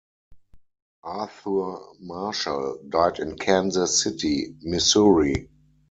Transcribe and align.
Arthur 1.03 1.77
Marshall 1.99 2.79
died 2.89 3.19
in 3.19 3.37
Kansas 3.37 4.01
City, 4.01 4.55
Missouri. 4.63 5.47